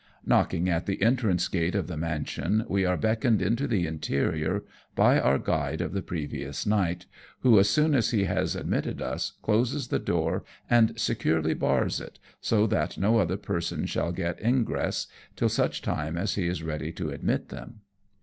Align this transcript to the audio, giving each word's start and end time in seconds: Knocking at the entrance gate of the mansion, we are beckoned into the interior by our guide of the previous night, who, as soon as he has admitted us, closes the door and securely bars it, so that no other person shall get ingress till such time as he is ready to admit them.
Knocking 0.25 0.67
at 0.67 0.87
the 0.87 0.99
entrance 1.03 1.47
gate 1.47 1.75
of 1.75 1.85
the 1.85 1.95
mansion, 1.95 2.65
we 2.67 2.85
are 2.87 2.97
beckoned 2.97 3.39
into 3.39 3.67
the 3.67 3.85
interior 3.85 4.63
by 4.95 5.19
our 5.19 5.37
guide 5.37 5.79
of 5.79 5.93
the 5.93 6.01
previous 6.01 6.65
night, 6.65 7.05
who, 7.41 7.59
as 7.59 7.69
soon 7.69 7.93
as 7.93 8.09
he 8.09 8.23
has 8.23 8.55
admitted 8.55 8.99
us, 8.99 9.33
closes 9.43 9.89
the 9.89 9.99
door 9.99 10.43
and 10.67 10.99
securely 10.99 11.53
bars 11.53 11.99
it, 12.01 12.17
so 12.39 12.65
that 12.65 12.97
no 12.97 13.19
other 13.19 13.37
person 13.37 13.85
shall 13.85 14.11
get 14.11 14.41
ingress 14.43 15.05
till 15.35 15.49
such 15.49 15.83
time 15.83 16.17
as 16.17 16.33
he 16.33 16.47
is 16.47 16.63
ready 16.63 16.91
to 16.91 17.11
admit 17.11 17.49
them. 17.49 17.81